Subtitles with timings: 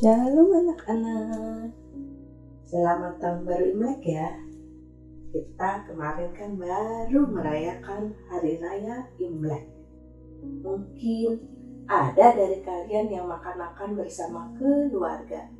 [0.00, 1.76] Shalom anak-anak.
[2.64, 4.32] Selamat tahun baru Imlek ya.
[5.28, 9.68] Kita kemarin kan baru merayakan Hari Raya Imlek.
[10.64, 11.44] Mungkin
[11.84, 15.52] ada dari kalian yang makan-makan bersama keluarga.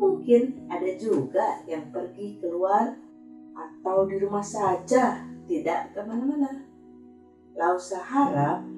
[0.00, 2.96] Mungkin ada juga yang pergi keluar
[3.52, 6.64] atau di rumah saja tidak ke mana-mana.
[7.60, 8.69] Lausa harap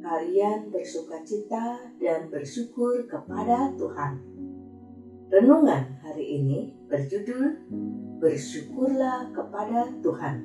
[0.00, 4.12] kalian bersuka cita dan bersyukur kepada Tuhan.
[5.30, 7.70] Renungan hari ini berjudul
[8.20, 10.44] Bersyukurlah kepada Tuhan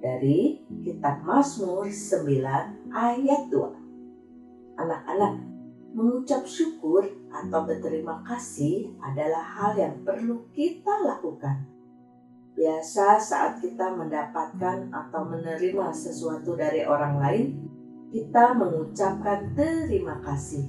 [0.00, 4.78] dari kitab Mazmur 9 ayat 2.
[4.78, 5.34] Anak-anak,
[5.92, 11.66] mengucap syukur atau berterima kasih adalah hal yang perlu kita lakukan.
[12.56, 17.46] Biasa saat kita mendapatkan atau menerima sesuatu dari orang lain,
[18.08, 20.64] kita mengucapkan terima kasih.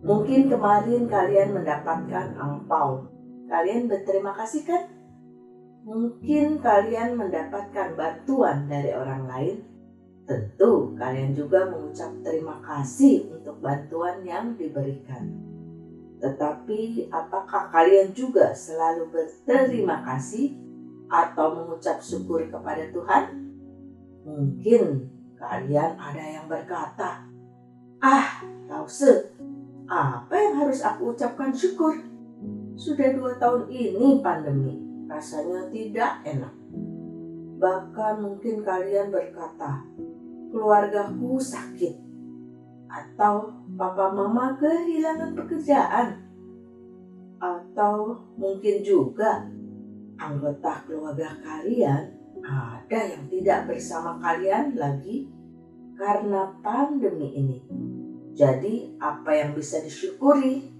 [0.00, 3.08] Mungkin kemarin kalian mendapatkan angpau.
[3.48, 4.88] Kalian berterima kasih kan?
[5.84, 9.56] Mungkin kalian mendapatkan bantuan dari orang lain.
[10.28, 15.32] Tentu kalian juga mengucap terima kasih untuk bantuan yang diberikan.
[16.20, 20.52] Tetapi apakah kalian juga selalu berterima kasih
[21.08, 23.24] atau mengucap syukur kepada Tuhan?
[24.28, 24.82] Mungkin
[25.40, 27.24] Kalian ada yang berkata,
[28.04, 29.32] Ah, Lause,
[29.88, 31.96] apa yang harus aku ucapkan syukur?
[32.76, 34.76] Sudah dua tahun ini pandemi,
[35.08, 36.52] rasanya tidak enak.
[37.56, 39.84] Bahkan mungkin kalian berkata,
[40.52, 41.96] keluargaku sakit,
[42.92, 46.20] atau papa mama kehilangan pekerjaan,
[47.40, 49.48] atau mungkin juga
[50.20, 52.19] anggota keluarga kalian
[52.50, 55.30] ada yang tidak bersama kalian lagi
[55.94, 57.58] karena pandemi ini.
[58.34, 60.74] Jadi, apa yang bisa disyukuri?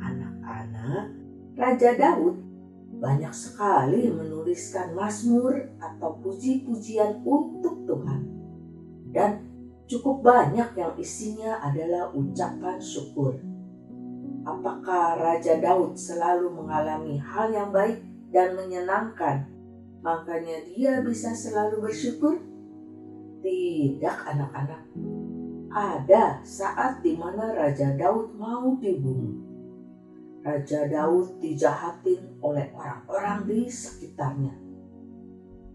[0.00, 1.12] Anak-anak,
[1.52, 2.36] Raja Daud
[3.02, 8.20] banyak sekali menuliskan mazmur atau puji-pujian untuk Tuhan.
[9.10, 9.30] Dan
[9.90, 13.36] cukup banyak yang isinya adalah ucapan syukur.
[14.46, 18.00] Apakah Raja Daud selalu mengalami hal yang baik
[18.30, 19.50] dan menyenangkan
[20.02, 22.36] makanya dia bisa selalu bersyukur?
[23.42, 24.82] Tidak anak-anak.
[25.72, 29.40] Ada saat di mana Raja Daud mau dibunuh.
[30.42, 34.52] Raja Daud dijahatin oleh orang-orang di sekitarnya.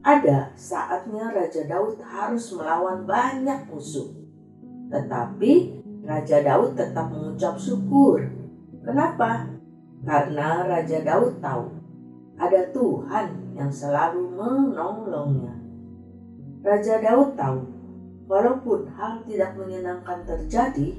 [0.04, 4.12] Ada saatnya Raja Daud harus melawan banyak musuh.
[4.92, 8.24] Tetapi Raja Daud tetap mengucap syukur.
[8.84, 9.52] Kenapa?
[10.04, 11.68] Karena Raja Daud tahu
[12.38, 15.58] ada Tuhan yang selalu menolongnya.
[16.62, 17.62] Raja Daud tahu,
[18.30, 20.94] walaupun hal tidak menyenangkan terjadi,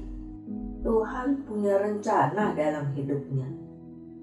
[0.83, 3.47] Tuhan punya rencana dalam hidupnya.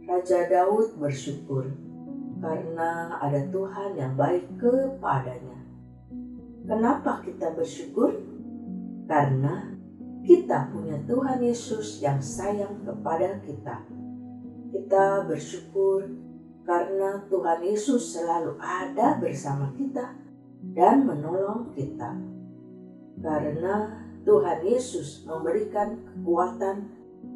[0.04, 1.66] Raja Daud bersyukur
[2.40, 5.58] karena ada Tuhan yang baik kepadanya.
[6.66, 8.16] Kenapa kita bersyukur?
[9.06, 9.70] Karena
[10.26, 13.86] kita punya Tuhan Yesus yang sayang kepada kita.
[14.74, 16.25] Kita bersyukur
[16.66, 20.18] karena Tuhan Yesus selalu ada bersama kita
[20.74, 22.18] dan menolong kita.
[23.22, 26.90] Karena Tuhan Yesus memberikan kekuatan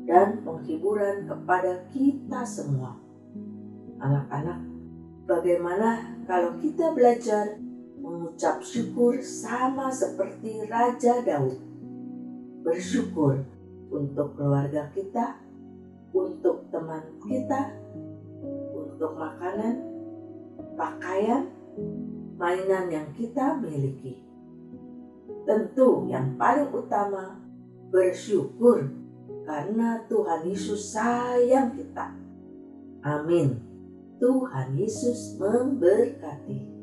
[0.04, 2.98] dan penghiburan kepada kita semua.
[4.02, 4.58] Anak-anak,
[5.30, 7.54] bagaimana kalau kita belajar
[8.02, 11.54] mengucap syukur sama seperti Raja Daud?
[12.66, 13.46] Bersyukur
[13.94, 15.38] untuk keluarga kita,
[16.10, 17.79] untuk teman kita,
[19.00, 19.80] untuk makanan,
[20.76, 21.48] pakaian,
[22.36, 24.20] mainan yang kita miliki.
[25.48, 27.40] Tentu yang paling utama
[27.88, 28.92] bersyukur
[29.48, 32.12] karena Tuhan Yesus sayang kita.
[33.00, 33.56] Amin.
[34.20, 36.79] Tuhan Yesus memberkati.